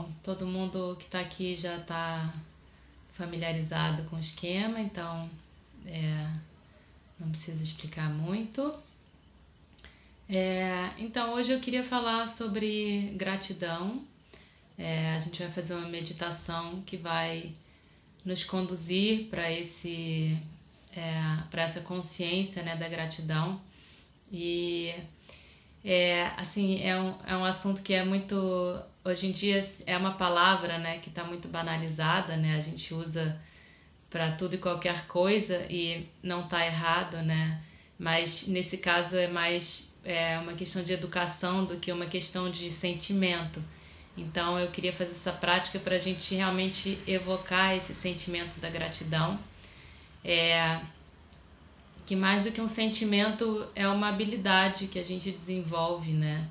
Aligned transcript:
Bom, 0.00 0.10
todo 0.22 0.46
mundo 0.46 0.96
que 0.98 1.04
está 1.04 1.20
aqui 1.20 1.58
já 1.58 1.76
está 1.76 2.32
familiarizado 3.12 4.02
com 4.04 4.16
o 4.16 4.18
esquema, 4.18 4.80
então 4.80 5.28
é, 5.86 6.26
não 7.18 7.28
preciso 7.28 7.62
explicar 7.62 8.08
muito. 8.08 8.72
É, 10.26 10.88
Então, 10.96 11.34
hoje 11.34 11.52
eu 11.52 11.60
queria 11.60 11.84
falar 11.84 12.26
sobre 12.28 13.12
gratidão. 13.14 14.02
É, 14.78 15.14
a 15.16 15.20
gente 15.20 15.42
vai 15.42 15.52
fazer 15.52 15.74
uma 15.74 15.88
meditação 15.88 16.80
que 16.86 16.96
vai 16.96 17.52
nos 18.24 18.42
conduzir 18.42 19.28
para 19.28 19.52
esse 19.52 20.38
é, 20.96 21.42
para 21.50 21.62
essa 21.62 21.82
consciência 21.82 22.62
né, 22.62 22.74
da 22.74 22.88
gratidão 22.88 23.60
e 24.32 24.94
é, 25.84 26.26
assim, 26.36 26.82
é 26.82 26.98
um, 27.00 27.14
é 27.26 27.36
um 27.36 27.44
assunto 27.44 27.82
que 27.82 27.94
é 27.94 28.04
muito. 28.04 28.36
Hoje 29.02 29.28
em 29.28 29.32
dia 29.32 29.66
é 29.86 29.96
uma 29.96 30.12
palavra 30.12 30.76
né, 30.76 30.98
que 30.98 31.08
está 31.08 31.24
muito 31.24 31.48
banalizada, 31.48 32.36
né? 32.36 32.56
A 32.58 32.62
gente 32.62 32.92
usa 32.92 33.40
para 34.10 34.32
tudo 34.32 34.54
e 34.54 34.58
qualquer 34.58 35.06
coisa 35.06 35.64
e 35.70 36.06
não 36.22 36.44
está 36.44 36.66
errado, 36.66 37.16
né? 37.22 37.62
Mas 37.98 38.46
nesse 38.46 38.76
caso 38.76 39.16
é 39.16 39.26
mais 39.26 39.90
é, 40.04 40.38
uma 40.38 40.52
questão 40.52 40.82
de 40.82 40.92
educação 40.92 41.64
do 41.64 41.78
que 41.78 41.90
uma 41.90 42.06
questão 42.06 42.50
de 42.50 42.70
sentimento. 42.70 43.62
Então 44.18 44.58
eu 44.58 44.70
queria 44.70 44.92
fazer 44.92 45.12
essa 45.12 45.32
prática 45.32 45.78
para 45.78 45.96
a 45.96 45.98
gente 45.98 46.34
realmente 46.34 47.00
evocar 47.06 47.74
esse 47.74 47.94
sentimento 47.94 48.60
da 48.60 48.68
gratidão. 48.68 49.38
É, 50.22 50.78
que 52.04 52.14
mais 52.14 52.44
do 52.44 52.52
que 52.52 52.60
um 52.60 52.68
sentimento 52.68 53.66
é 53.74 53.88
uma 53.88 54.08
habilidade 54.08 54.88
que 54.88 54.98
a 54.98 55.04
gente 55.04 55.30
desenvolve, 55.30 56.12
né? 56.12 56.46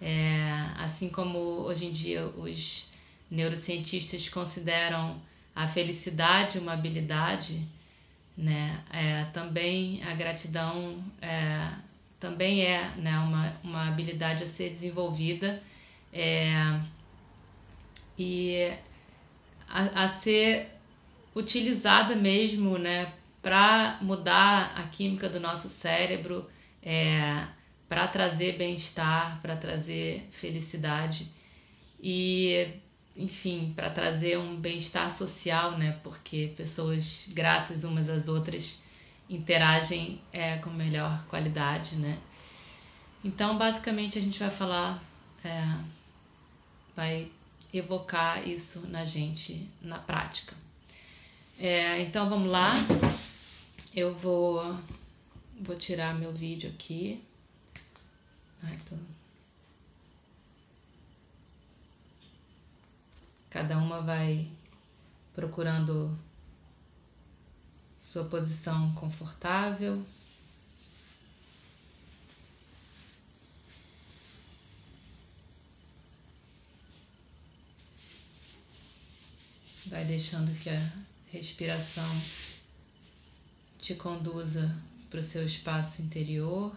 É, 0.00 0.48
assim 0.78 1.08
como 1.08 1.38
hoje 1.38 1.86
em 1.86 1.92
dia 1.92 2.24
os 2.24 2.86
neurocientistas 3.30 4.28
consideram 4.28 5.20
a 5.54 5.66
felicidade 5.66 6.58
uma 6.58 6.72
habilidade, 6.72 7.66
né? 8.36 8.80
É, 8.92 9.24
também 9.32 10.02
a 10.04 10.14
gratidão 10.14 11.02
é, 11.20 11.68
também 12.20 12.64
é 12.64 12.92
né, 12.96 13.18
uma, 13.18 13.52
uma 13.64 13.88
habilidade 13.88 14.44
a 14.44 14.48
ser 14.48 14.70
desenvolvida 14.70 15.62
é, 16.12 16.80
e 18.16 18.72
a, 19.68 20.04
a 20.04 20.08
ser 20.08 20.68
utilizada 21.34 22.14
mesmo, 22.14 22.78
né? 22.78 23.12
para 23.42 23.98
mudar 24.00 24.74
a 24.76 24.82
química 24.88 25.28
do 25.28 25.40
nosso 25.40 25.68
cérebro, 25.68 26.48
é, 26.82 27.46
para 27.88 28.06
trazer 28.06 28.58
bem-estar, 28.58 29.40
para 29.40 29.56
trazer 29.56 30.28
felicidade 30.30 31.26
e, 32.00 32.68
enfim, 33.16 33.72
para 33.74 33.88
trazer 33.88 34.38
um 34.38 34.56
bem-estar 34.56 35.10
social, 35.10 35.78
né? 35.78 35.98
Porque 36.02 36.52
pessoas 36.56 37.24
gratas 37.28 37.84
umas 37.84 38.08
às 38.08 38.28
outras 38.28 38.82
interagem 39.28 40.20
é, 40.32 40.56
com 40.58 40.70
melhor 40.70 41.24
qualidade, 41.28 41.96
né? 41.96 42.18
Então, 43.24 43.58
basicamente, 43.58 44.18
a 44.18 44.22
gente 44.22 44.38
vai 44.38 44.50
falar, 44.50 45.02
é, 45.44 45.78
vai 46.94 47.30
evocar 47.72 48.46
isso 48.46 48.80
na 48.88 49.04
gente 49.04 49.68
na 49.82 49.98
prática. 49.98 50.54
É, 51.58 52.00
então, 52.00 52.30
vamos 52.30 52.50
lá. 52.50 52.72
Eu 53.94 54.14
vou, 54.16 54.78
vou 55.60 55.76
tirar 55.76 56.14
meu 56.14 56.32
vídeo 56.32 56.70
aqui. 56.70 57.20
Tô... 58.88 58.96
Cada 63.50 63.78
uma 63.78 64.00
vai 64.02 64.48
procurando 65.34 66.16
sua 68.00 68.24
posição 68.24 68.94
confortável. 68.94 70.04
Vai 79.86 80.04
deixando 80.04 80.52
que 80.60 80.68
a 80.68 80.92
respiração 81.32 82.08
te 83.78 83.94
conduza 83.94 84.76
para 85.08 85.20
o 85.20 85.22
seu 85.22 85.44
espaço 85.44 86.02
interior. 86.02 86.76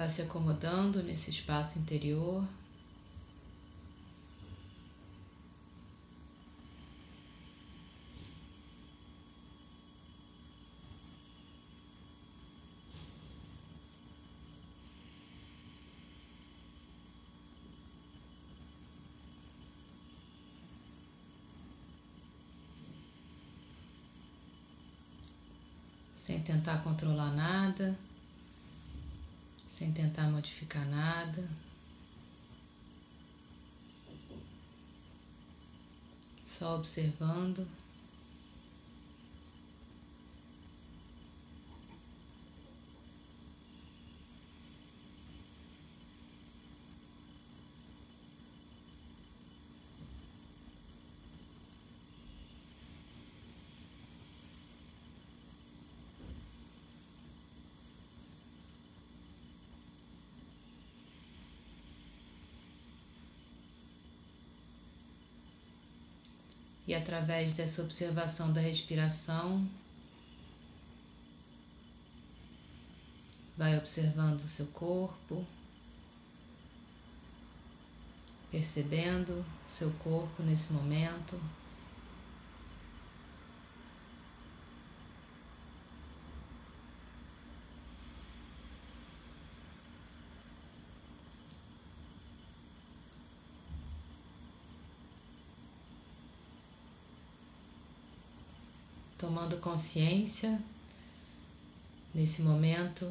Vá 0.00 0.08
se 0.08 0.22
acomodando 0.22 1.02
nesse 1.02 1.28
espaço 1.28 1.78
interior. 1.78 2.42
sem 26.14 26.40
tentar 26.40 26.82
controlar 26.84 27.32
nada, 27.32 27.98
sem 29.80 29.90
tentar 29.92 30.30
modificar 30.30 30.84
nada. 30.84 31.48
Só 36.44 36.76
observando. 36.76 37.66
E 66.86 66.94
através 66.94 67.54
dessa 67.54 67.82
observação 67.82 68.52
da 68.52 68.60
respiração, 68.60 69.68
vai 73.56 73.76
observando 73.76 74.38
o 74.38 74.48
seu 74.48 74.66
corpo, 74.68 75.44
percebendo 78.50 79.44
seu 79.66 79.90
corpo 79.98 80.42
nesse 80.42 80.72
momento. 80.72 81.38
Tomando 99.40 99.56
consciência 99.56 100.60
nesse 102.14 102.42
momento 102.42 103.10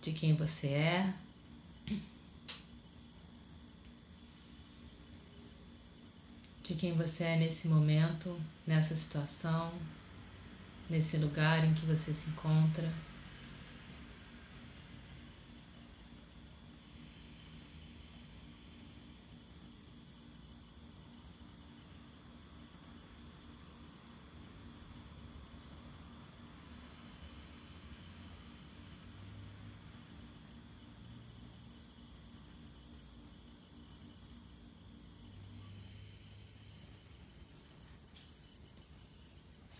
de 0.00 0.12
quem 0.12 0.34
você 0.34 0.68
é. 0.68 1.14
De 6.62 6.74
quem 6.74 6.94
você 6.94 7.24
é 7.24 7.36
nesse 7.36 7.68
momento, 7.68 8.38
nessa 8.66 8.94
situação, 8.94 9.72
nesse 10.88 11.18
lugar 11.18 11.64
em 11.64 11.74
que 11.74 11.84
você 11.84 12.14
se 12.14 12.30
encontra. 12.30 12.90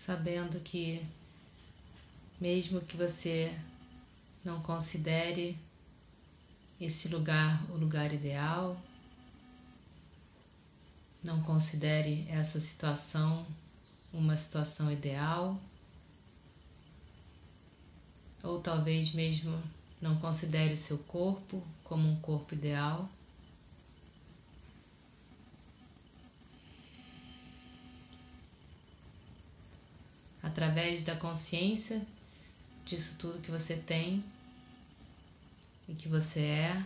Sabendo 0.09 0.59
que, 0.61 1.07
mesmo 2.41 2.81
que 2.81 2.97
você 2.97 3.55
não 4.43 4.63
considere 4.63 5.55
esse 6.81 7.09
lugar 7.09 7.63
o 7.71 7.77
lugar 7.77 8.11
ideal, 8.15 8.81
não 11.23 11.43
considere 11.43 12.27
essa 12.31 12.59
situação 12.59 13.47
uma 14.11 14.35
situação 14.35 14.91
ideal, 14.91 15.61
ou 18.43 18.63
talvez 18.63 19.13
mesmo 19.13 19.63
não 20.01 20.17
considere 20.17 20.73
o 20.73 20.79
seu 20.79 20.97
corpo 21.01 21.63
como 21.85 22.09
um 22.09 22.19
corpo 22.21 22.55
ideal. 22.55 23.07
Através 30.49 31.03
da 31.03 31.15
consciência 31.15 32.05
disso 32.85 33.17
tudo 33.19 33.41
que 33.41 33.51
você 33.51 33.77
tem 33.77 34.25
e 35.87 35.95
que 35.95 36.09
você 36.09 36.41
é. 36.41 36.85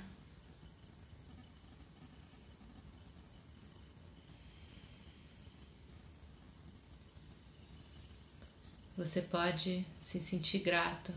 Você 8.96 9.22
pode 9.22 9.86
se 10.00 10.20
sentir 10.20 10.58
grato. 10.58 11.12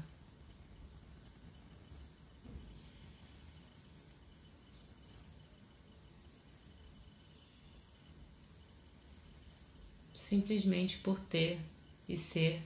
Simplesmente 10.13 10.97
por 10.99 11.19
ter 11.19 11.59
e 12.07 12.17
ser 12.17 12.61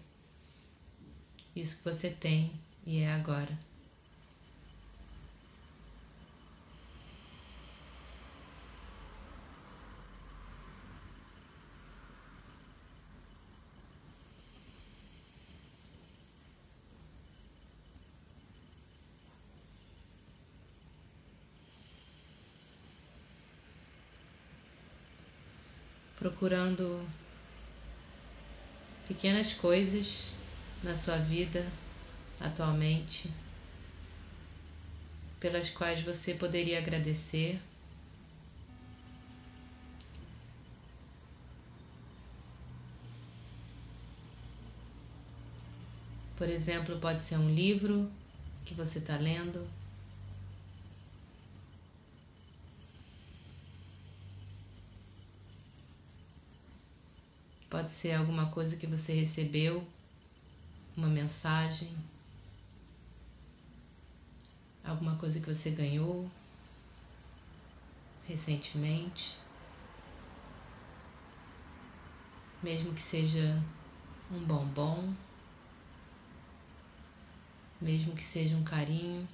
isso 1.56 1.78
que 1.78 1.84
você 1.84 2.10
tem 2.10 2.52
e 2.86 3.00
é 3.00 3.12
agora. 3.12 3.58
procurando 26.20 27.02
pequenas 29.10 29.56
coisas 29.56 30.34
na 30.84 30.96
sua 30.96 31.18
vida 31.18 31.66
atualmente 32.40 33.28
pelas 35.40 35.72
quais 35.72 36.02
você 36.02 36.36
poderia 36.36 36.78
agradecer. 36.78 37.60
Por 46.38 46.48
exemplo, 46.48 47.00
pode 47.00 47.20
ser 47.20 47.38
um 47.38 47.54
livro 47.54 48.12
que 48.64 48.76
você 48.76 49.00
está 49.00 49.18
lendo. 49.18 49.68
Pode 57.70 57.92
ser 57.92 58.14
alguma 58.14 58.50
coisa 58.50 58.76
que 58.76 58.88
você 58.88 59.14
recebeu, 59.14 59.86
uma 60.98 61.08
mensagem, 61.08 61.96
alguma 64.84 65.16
coisa 65.18 65.40
que 65.40 65.46
você 65.54 65.70
ganhou? 65.70 66.28
Recentemente, 68.28 69.38
mesmo 72.64 72.92
que 72.94 73.02
seja 73.02 73.64
um 74.32 74.44
bombom, 74.46 75.14
mesmo 77.80 78.16
que 78.16 78.24
seja 78.24 78.56
um 78.56 78.64
carinho. 78.64 79.28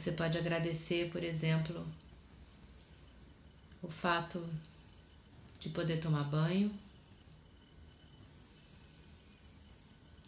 Você 0.00 0.12
pode 0.12 0.38
agradecer, 0.38 1.10
por 1.10 1.22
exemplo, 1.22 1.86
o 3.82 3.88
fato 3.90 4.42
de 5.60 5.68
poder 5.68 6.00
tomar 6.00 6.24
banho, 6.24 6.72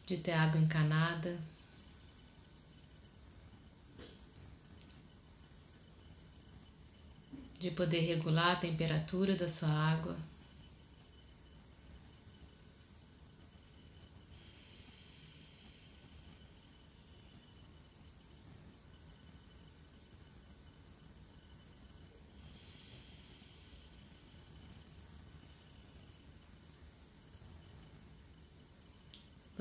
de 0.05 0.19
ter 0.19 0.33
água 0.33 0.61
encanada, 0.61 1.41
de 7.59 7.71
poder 7.71 8.01
regular 8.01 8.53
a 8.53 8.57
temperatura 8.57 9.35
da 9.37 9.49
sua 9.49 9.71
água. 9.71 10.15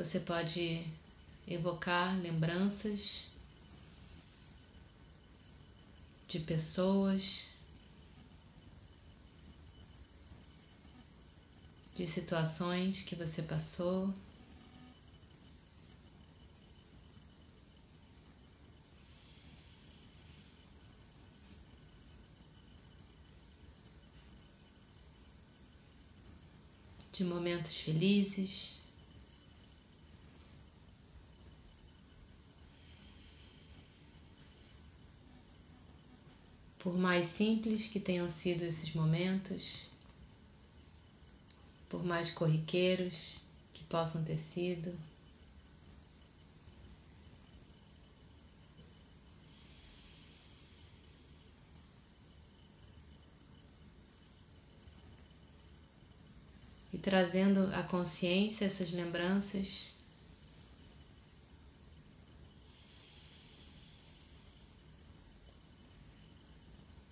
Você 0.04 0.20
pode 0.20 0.84
evocar 1.48 2.20
lembranças 2.20 3.28
de 6.28 6.40
pessoas, 6.40 7.46
de 11.94 12.08
situações 12.08 13.04
que 13.04 13.14
você 13.14 13.44
passou. 13.44 14.12
De 27.14 27.24
momentos 27.24 27.78
felizes. 27.78 28.81
Por 36.82 36.98
mais 36.98 37.28
simples 37.28 37.86
que 37.86 38.00
tenham 38.00 38.28
sido 38.28 38.64
esses 38.64 38.92
momentos, 38.96 39.86
por 41.88 42.04
mais 42.04 42.32
corriqueiros 42.32 43.36
que 43.72 43.84
possam 43.84 44.24
ter 44.24 44.40
sido, 44.40 44.92
e 56.92 56.98
trazendo 56.98 57.70
a 57.76 57.84
consciência 57.84 58.66
essas 58.66 58.92
lembranças. 58.92 59.91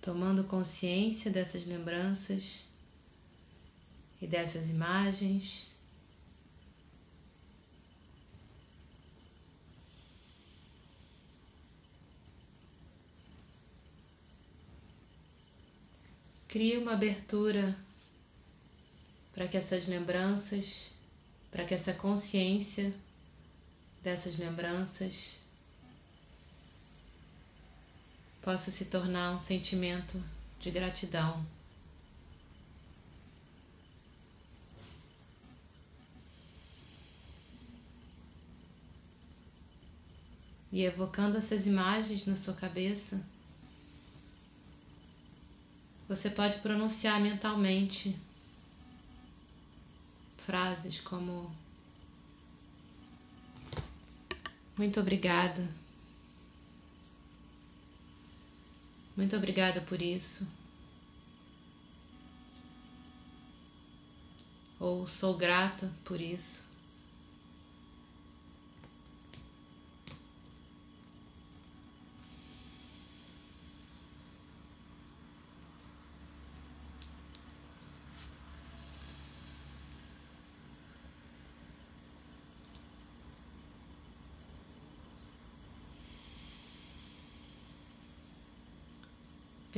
Tomando 0.00 0.44
consciência 0.44 1.30
dessas 1.30 1.66
lembranças 1.66 2.64
e 4.20 4.26
dessas 4.26 4.70
imagens. 4.70 5.66
Cria 16.48 16.80
uma 16.80 16.94
abertura 16.94 17.76
para 19.32 19.46
que 19.46 19.56
essas 19.56 19.86
lembranças, 19.86 20.92
para 21.50 21.64
que 21.64 21.74
essa 21.74 21.92
consciência 21.92 22.92
dessas 24.02 24.38
lembranças 24.38 25.39
possa 28.42 28.70
se 28.70 28.84
tornar 28.86 29.32
um 29.34 29.38
sentimento 29.38 30.22
de 30.58 30.70
gratidão. 30.70 31.44
E 40.72 40.82
evocando 40.82 41.36
essas 41.36 41.66
imagens 41.66 42.26
na 42.26 42.36
sua 42.36 42.54
cabeça, 42.54 43.20
você 46.08 46.30
pode 46.30 46.58
pronunciar 46.58 47.20
mentalmente 47.20 48.16
frases 50.38 51.00
como 51.00 51.52
Muito 54.80 54.98
obrigada. 54.98 55.79
Muito 59.20 59.36
obrigada 59.36 59.82
por 59.82 60.00
isso. 60.00 60.48
Ou 64.78 65.06
sou 65.06 65.36
grata 65.36 65.92
por 66.06 66.18
isso. 66.18 66.69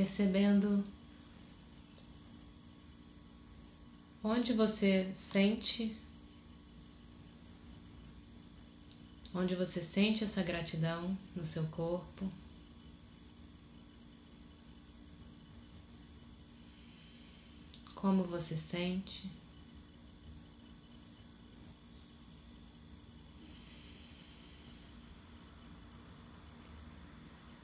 Percebendo 0.02 0.84
onde 4.24 4.52
você 4.52 5.12
sente, 5.14 5.96
onde 9.32 9.54
você 9.54 9.80
sente 9.80 10.24
essa 10.24 10.42
gratidão 10.42 11.16
no 11.36 11.46
seu 11.46 11.64
corpo. 11.68 12.28
Como 17.94 18.24
você 18.24 18.56
sente. 18.56 19.30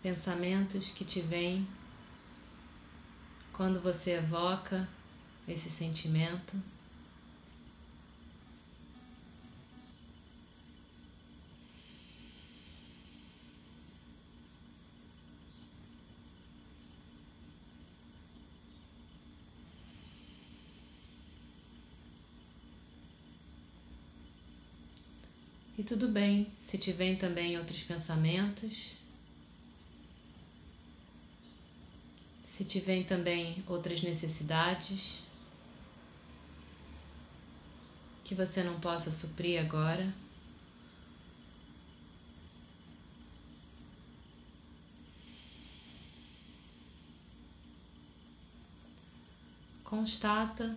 Pensamentos 0.01 0.91
que 0.91 1.05
te 1.05 1.21
vêm 1.21 1.67
quando 3.59 3.81
você 3.81 4.13
evoca 4.13 4.89
esse 5.49 5.69
sentimento, 5.69 6.57
E 25.77 25.85
tudo 25.85 26.09
bem 26.09 26.49
se 26.61 26.77
tiver 26.77 27.17
também 27.17 27.57
outros 27.57 27.85
pensamentos. 27.85 28.98
Se 32.59 32.65
tiver 32.65 33.05
também 33.05 33.63
outras 33.69 34.03
necessidades 34.03 35.23
que 38.25 38.35
você 38.35 38.65
não 38.65 38.81
possa 38.81 39.13
suprir 39.13 39.61
agora, 39.61 40.13
constata 49.85 50.77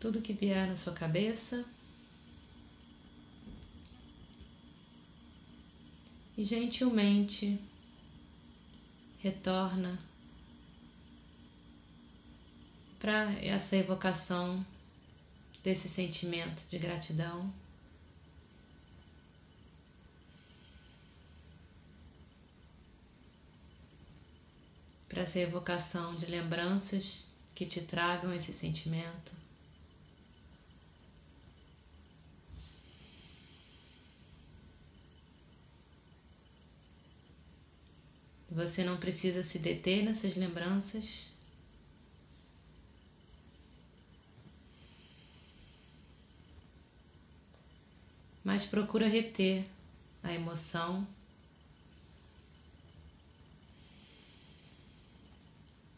tudo 0.00 0.20
que 0.20 0.32
vier 0.32 0.66
na 0.66 0.74
sua 0.74 0.94
cabeça 0.94 1.64
e 6.36 6.42
gentilmente 6.42 7.67
retorna 9.18 9.98
para 12.98 13.32
essa 13.40 13.76
evocação 13.76 14.64
desse 15.62 15.88
sentimento 15.88 16.64
de 16.70 16.78
gratidão. 16.78 17.44
Para 25.08 25.22
essa 25.22 25.38
evocação 25.38 26.14
de 26.14 26.26
lembranças 26.26 27.24
que 27.54 27.66
te 27.66 27.80
tragam 27.80 28.32
esse 28.32 28.52
sentimento. 28.52 29.32
Você 38.58 38.82
não 38.82 38.96
precisa 38.96 39.44
se 39.44 39.56
deter 39.56 40.02
nessas 40.02 40.34
lembranças. 40.34 41.28
Mas 48.42 48.66
procura 48.66 49.06
reter 49.06 49.64
a 50.24 50.32
emoção, 50.32 51.06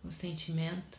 o 0.04 0.10
sentimento. 0.10 0.98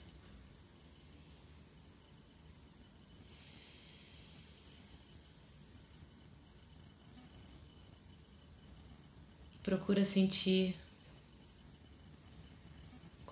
Procura 9.61 10.03
sentir 10.03 10.80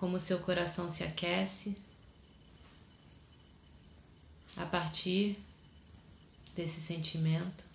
como 0.00 0.18
seu 0.18 0.38
coração 0.38 0.88
se 0.88 1.04
aquece 1.04 1.76
a 4.56 4.64
partir 4.64 5.36
desse 6.56 6.80
sentimento. 6.80 7.68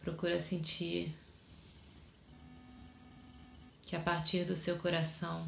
Procura 0.00 0.40
sentir 0.40 1.14
que 3.92 3.96
a 3.96 4.00
partir 4.00 4.46
do 4.46 4.56
seu 4.56 4.78
coração 4.78 5.46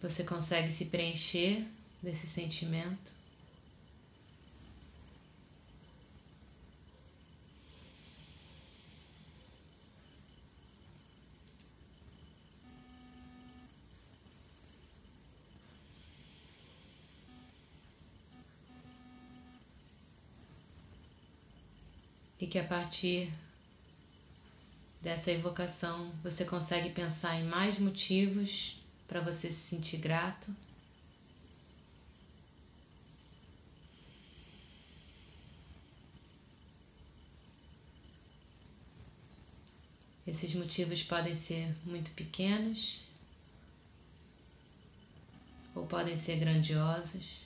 você 0.00 0.24
consegue 0.24 0.68
se 0.68 0.86
preencher 0.86 1.64
desse 2.02 2.26
sentimento. 2.26 3.12
E 22.40 22.46
que 22.48 22.58
a 22.58 22.64
partir 22.64 23.32
dessa 25.02 25.32
evocação 25.32 26.12
você 26.22 26.44
consegue 26.44 26.90
pensar 26.90 27.34
em 27.34 27.44
mais 27.44 27.76
motivos 27.78 28.80
para 29.08 29.20
você 29.20 29.50
se 29.50 29.56
sentir 29.56 29.96
grato. 29.96 30.54
Esses 40.24 40.54
motivos 40.54 41.02
podem 41.02 41.34
ser 41.34 41.74
muito 41.84 42.12
pequenos 42.12 43.02
ou 45.74 45.84
podem 45.84 46.16
ser 46.16 46.36
grandiosos. 46.36 47.42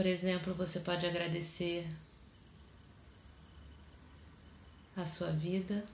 Por 0.00 0.06
exemplo, 0.06 0.54
você 0.54 0.80
pode 0.80 1.04
agradecer 1.04 1.86
a 4.96 5.04
sua 5.04 5.30
vida. 5.30 5.84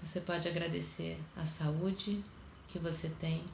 Você 0.00 0.20
pode 0.20 0.46
agradecer 0.46 1.18
a 1.34 1.44
saúde 1.44 2.22
que 2.68 2.78
você 2.78 3.08
tem. 3.18 3.44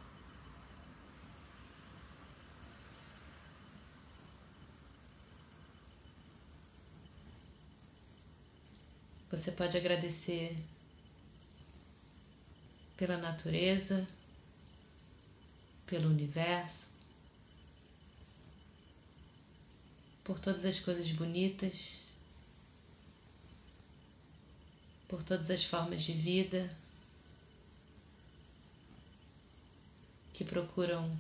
Você 9.31 9.51
pode 9.51 9.79
agradecer 9.79 10.55
pela 12.99 13.17
natureza, 13.17 14.07
pelo 15.91 16.09
universo, 16.09 16.87
por 20.23 20.39
todas 20.39 20.65
as 20.65 20.79
coisas 20.79 21.11
bonitas, 21.11 21.97
por 25.09 25.21
todas 25.25 25.51
as 25.51 25.65
formas 25.65 26.03
de 26.03 26.13
vida 26.13 26.71
que 30.33 30.45
procuram 30.45 31.11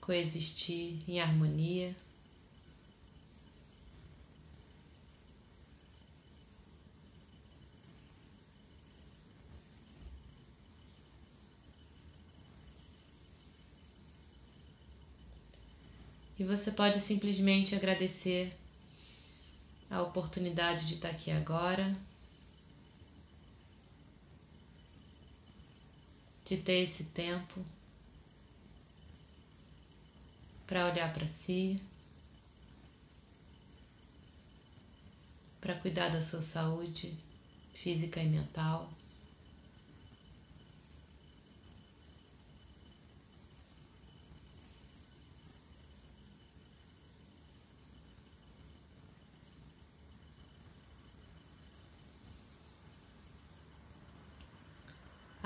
coexistir 0.00 0.98
em 1.08 1.20
harmonia. 1.20 1.94
E 16.38 16.42
você 16.42 16.72
pode 16.72 17.00
simplesmente 17.00 17.74
agradecer 17.74 18.52
a 19.88 20.02
oportunidade 20.02 20.86
de 20.86 20.94
estar 20.94 21.10
aqui 21.10 21.30
agora, 21.30 21.96
de 26.44 26.56
ter 26.56 26.82
esse 26.82 27.04
tempo 27.04 27.64
para 30.66 30.86
olhar 30.86 31.12
para 31.12 31.26
si, 31.26 31.80
para 35.60 35.76
cuidar 35.76 36.08
da 36.08 36.20
sua 36.20 36.42
saúde 36.42 37.16
física 37.74 38.20
e 38.20 38.28
mental. 38.28 38.90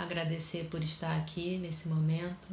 Agradecer 0.09 0.65
por 0.71 0.83
estar 0.83 1.15
aqui 1.19 1.59
nesse 1.59 1.87
momento, 1.87 2.49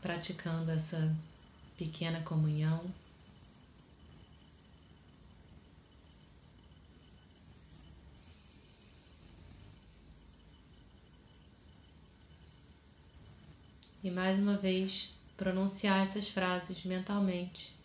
praticando 0.00 0.70
essa 0.70 1.14
pequena 1.76 2.22
comunhão. 2.22 2.82
E 14.02 14.10
mais 14.10 14.38
uma 14.38 14.56
vez 14.56 15.12
pronunciar 15.36 16.02
essas 16.02 16.26
frases 16.26 16.84
mentalmente, 16.84 17.76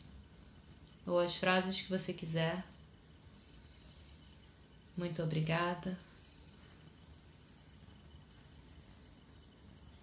ou 1.06 1.20
as 1.20 1.36
frases 1.36 1.82
que 1.82 1.90
você 1.90 2.14
quiser. 2.14 2.75
Muito 4.98 5.22
obrigada. 5.22 5.98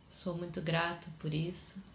Sou 0.09 0.37
muito 0.37 0.63
grato 0.63 1.09
por 1.19 1.33
isso. 1.35 1.92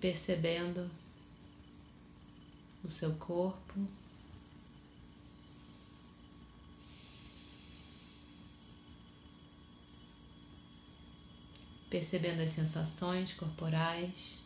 Percebendo 0.00 0.90
o 2.82 2.88
seu 2.88 3.14
corpo. 3.16 3.86
Percebendo 11.90 12.40
as 12.40 12.50
sensações 12.50 13.34
corporais. 13.34 14.38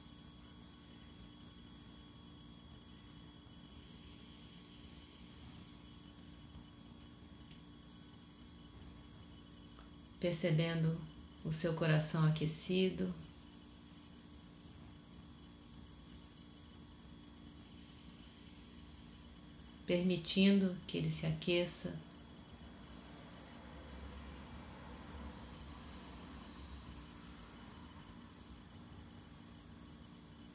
Percebendo 10.19 10.99
o 11.45 11.53
seu 11.53 11.75
coração 11.75 12.27
aquecido. 12.27 13.15
Permitindo 19.87 20.77
que 20.87 20.99
ele 20.99 21.11
se 21.11 21.27
aqueça. 21.27 21.95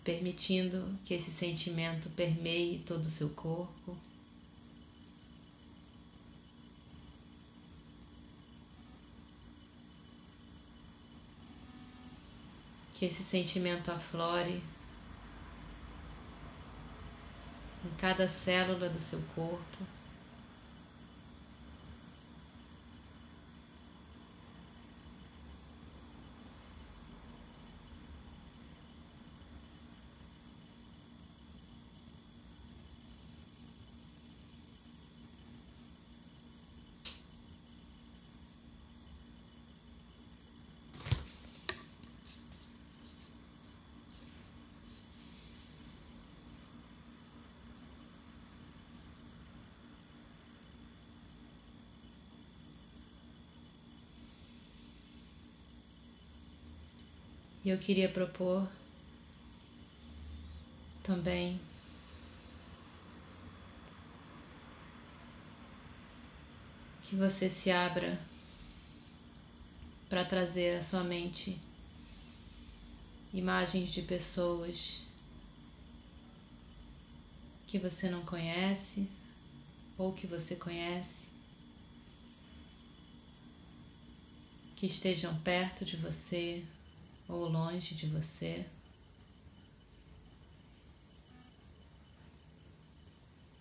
Permitindo 0.03 0.97
que 1.05 1.13
esse 1.13 1.31
sentimento 1.31 2.09
permeie 2.11 2.79
todo 2.79 3.01
o 3.01 3.05
seu 3.05 3.29
corpo. 3.29 3.95
Que 12.93 13.05
esse 13.05 13.23
sentimento 13.23 13.91
aflore 13.91 14.61
em 17.89 17.95
cada 17.97 18.28
célula 18.28 18.88
do 18.88 18.99
seu 18.99 19.19
corpo. 19.36 19.98
E 57.63 57.69
eu 57.69 57.78
queria 57.78 58.08
propor 58.08 58.65
também 61.04 61.60
que 67.04 67.15
você 67.17 67.50
se 67.50 67.69
abra 67.69 68.17
para 70.08 70.24
trazer 70.24 70.78
à 70.78 70.82
sua 70.82 71.04
mente 71.04 71.60
imagens 73.34 73.89
de 73.89 74.04
pessoas 74.04 75.02
que 77.67 77.78
você 77.78 78.10
não 78.10 78.24
conhece 78.26 79.08
ou 79.98 80.13
que 80.13 80.26
você 80.26 80.56
conhece, 80.56 81.28
que 84.78 84.86
estejam 84.86 85.38
perto 85.41 85.84
de 85.84 85.98
você 85.98 86.63
ou 87.29 87.47
longe 87.47 87.93
de 87.93 88.07
você. 88.07 88.65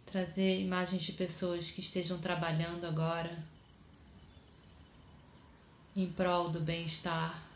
Trazer 0.07 0.61
imagens 0.61 1.03
de 1.03 1.13
pessoas 1.13 1.71
que 1.71 1.81
estejam 1.81 2.19
trabalhando 2.19 2.87
agora 2.87 3.45
em 5.95 6.11
prol 6.11 6.49
do 6.49 6.61
bem-estar 6.61 7.47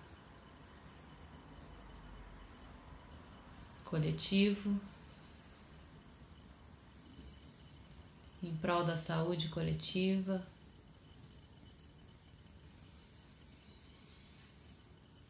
coletivo, 3.84 4.78
em 8.42 8.54
prol 8.56 8.84
da 8.84 8.96
saúde 8.96 9.48
coletiva. 9.48 10.46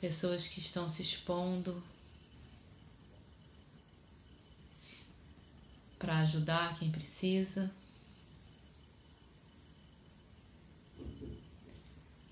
Pessoas 0.02 0.48
que 0.48 0.58
estão 0.58 0.88
se 0.88 1.00
expondo 1.00 1.80
para 5.96 6.18
ajudar 6.18 6.76
quem 6.76 6.90
precisa. 6.90 7.72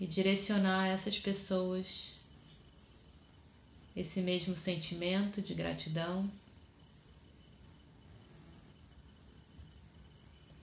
E 0.00 0.04
direcionar 0.04 0.88
essas 0.88 1.16
pessoas 1.20 2.16
esse 3.94 4.20
mesmo 4.20 4.56
sentimento 4.56 5.40
de 5.40 5.54
gratidão. 5.54 6.28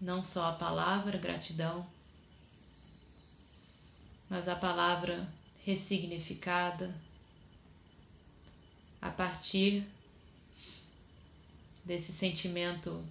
Não 0.02 0.22
só 0.22 0.50
a 0.50 0.54
palavra 0.54 1.17
gratidão, 1.17 1.88
mas 4.30 4.50
a 4.50 4.58
palavra 4.58 5.37
ressignificada 5.68 6.96
a 9.02 9.10
partir 9.10 9.86
desse 11.84 12.14
sentimento 12.14 13.06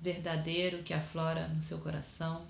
verdadeiro 0.00 0.82
que 0.82 0.94
aflora 0.94 1.48
no 1.48 1.60
seu 1.60 1.78
coração. 1.80 2.46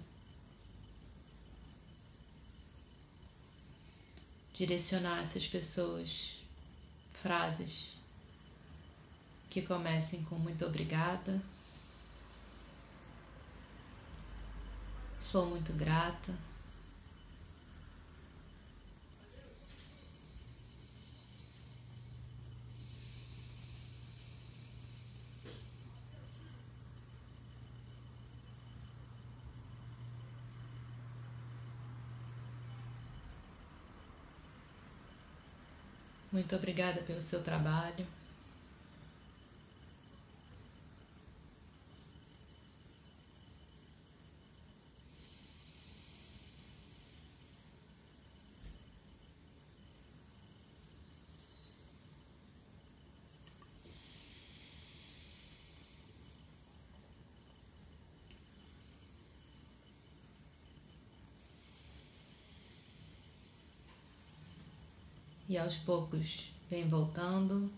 direcionar 4.54 5.22
essas 5.22 5.48
pessoas 5.48 6.38
frases 7.20 7.96
que 9.50 9.62
comecem 9.62 10.22
com 10.24 10.36
muito 10.36 10.64
obrigada. 10.64 11.42
Sou 15.20 15.46
muito 15.46 15.72
grata. 15.72 16.51
Muito 36.42 36.56
obrigada 36.56 37.00
pelo 37.02 37.22
seu 37.22 37.40
trabalho. 37.40 38.04
E 65.52 65.58
aos 65.58 65.76
poucos 65.76 66.50
vem 66.70 66.88
voltando 66.88 67.70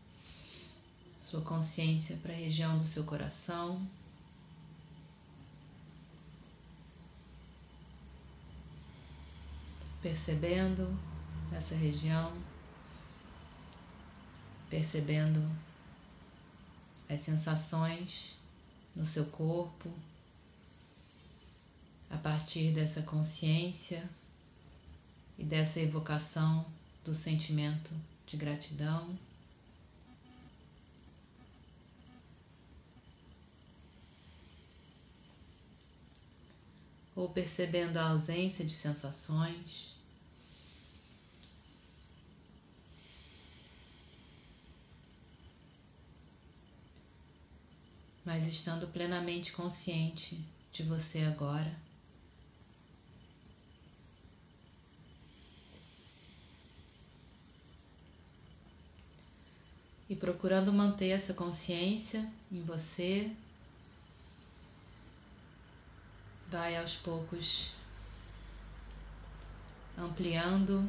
sua 1.20 1.40
consciência 1.40 2.16
para 2.18 2.32
a 2.32 2.36
região 2.36 2.78
do 2.78 2.84
seu 2.84 3.02
coração. 3.02 3.84
Percebendo 10.00 10.96
essa 11.52 11.74
região, 11.74 12.32
percebendo 14.70 15.44
as 17.10 17.22
sensações 17.22 18.36
no 18.94 19.04
seu 19.04 19.26
corpo, 19.26 19.92
a 22.08 22.18
partir 22.18 22.72
dessa 22.72 23.02
consciência 23.02 24.08
e 25.36 25.42
dessa 25.42 25.80
evocação 25.80 26.64
do 27.04 27.14
sentimento 27.14 27.92
de 28.26 28.36
gratidão. 28.36 29.16
Ou 37.14 37.28
percebendo 37.28 37.96
a 37.98 38.08
ausência 38.08 38.64
de 38.64 38.74
sensações. 38.74 39.94
Mas 48.24 48.48
estando 48.48 48.88
plenamente 48.88 49.52
consciente 49.52 50.42
de 50.72 50.82
você 50.82 51.20
agora. 51.20 51.84
E 60.08 60.14
procurando 60.14 60.72
manter 60.72 61.08
essa 61.08 61.32
consciência 61.32 62.30
em 62.52 62.62
você, 62.62 63.30
vai 66.48 66.76
aos 66.76 66.94
poucos 66.94 67.72
ampliando 69.96 70.88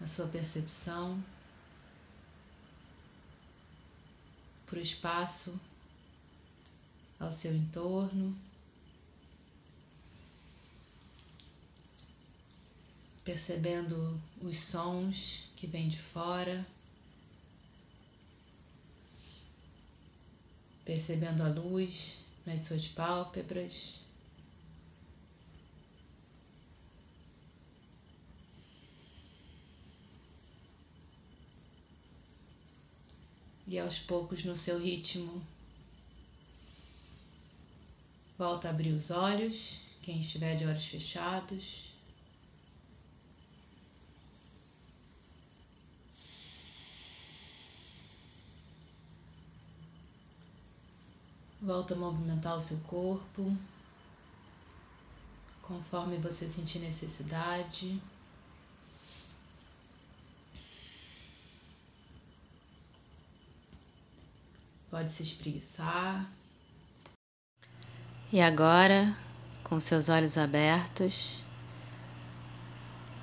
a 0.00 0.06
sua 0.06 0.26
percepção 0.26 1.22
para 4.66 4.78
o 4.78 4.82
espaço 4.82 5.58
ao 7.18 7.32
seu 7.32 7.54
entorno. 7.54 8.36
Percebendo 13.24 14.18
os 14.40 14.58
sons 14.58 15.50
que 15.54 15.66
vêm 15.66 15.88
de 15.88 15.98
fora. 15.98 16.66
Percebendo 20.88 21.42
a 21.42 21.48
luz 21.48 22.20
nas 22.46 22.62
suas 22.62 22.88
pálpebras. 22.88 24.00
E 33.66 33.78
aos 33.78 33.98
poucos, 33.98 34.44
no 34.44 34.56
seu 34.56 34.78
ritmo, 34.78 35.42
volta 38.38 38.68
a 38.68 38.70
abrir 38.70 38.92
os 38.92 39.10
olhos, 39.10 39.80
quem 40.00 40.20
estiver 40.20 40.56
de 40.56 40.64
olhos 40.64 40.86
fechados. 40.86 41.87
Volta 51.68 51.92
a 51.92 51.98
movimentar 51.98 52.56
o 52.56 52.60
seu 52.60 52.78
corpo 52.78 53.54
conforme 55.60 56.16
você 56.16 56.48
sentir 56.48 56.78
necessidade. 56.78 58.00
Pode 64.90 65.10
se 65.10 65.22
espreguiçar. 65.22 66.26
E 68.32 68.40
agora, 68.40 69.14
com 69.62 69.78
seus 69.78 70.08
olhos 70.08 70.38
abertos, 70.38 71.44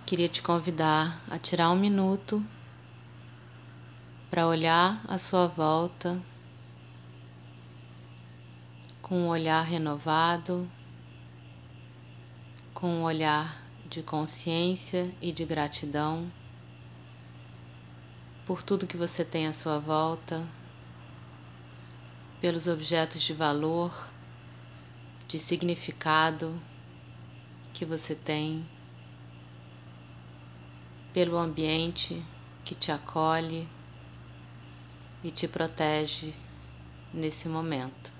queria 0.05 0.29
te 0.29 0.43
convidar 0.43 1.19
a 1.31 1.39
tirar 1.39 1.71
um 1.71 1.79
minuto 1.79 2.45
para 4.29 4.45
olhar 4.45 5.03
à 5.07 5.17
sua 5.17 5.47
volta 5.47 6.21
com 9.05 9.19
um 9.19 9.27
olhar 9.27 9.61
renovado, 9.61 10.67
com 12.73 12.87
um 12.87 13.03
olhar 13.03 13.61
de 13.87 14.01
consciência 14.01 15.11
e 15.21 15.31
de 15.31 15.45
gratidão 15.45 16.27
por 18.47 18.63
tudo 18.63 18.87
que 18.87 18.97
você 18.97 19.23
tem 19.23 19.45
à 19.45 19.53
sua 19.53 19.77
volta, 19.77 20.43
pelos 22.41 22.65
objetos 22.65 23.21
de 23.21 23.31
valor, 23.31 23.93
de 25.27 25.37
significado 25.37 26.59
que 27.75 27.85
você 27.85 28.15
tem, 28.15 28.65
pelo 31.13 31.37
ambiente 31.37 32.23
que 32.63 32.73
te 32.73 32.91
acolhe 32.91 33.67
e 35.23 35.29
te 35.29 35.47
protege 35.47 36.33
nesse 37.13 37.47
momento. 37.47 38.14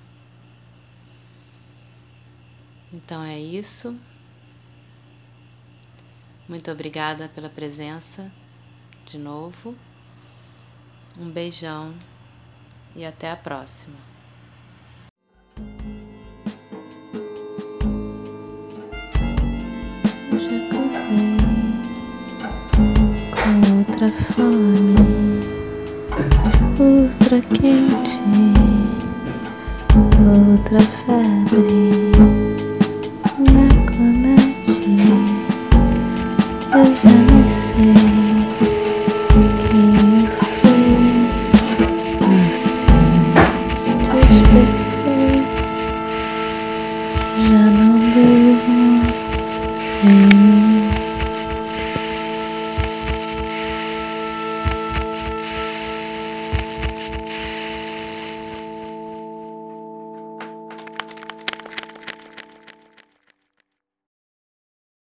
Então 2.96 3.22
é 3.22 3.38
isso. 3.38 3.94
Muito 6.48 6.72
obrigada 6.72 7.28
pela 7.28 7.50
presença 7.50 8.32
de 9.06 9.18
novo. 9.18 9.76
Um 11.20 11.30
beijão 11.30 11.94
e 12.96 13.04
até 13.04 13.30
a 13.30 13.36
próxima. 13.36 13.98
Outra 23.76 24.08
fome, 24.34 24.96
outra 26.80 27.42
quente, 27.42 28.22
outra 30.18 30.80
febre. 30.80 32.15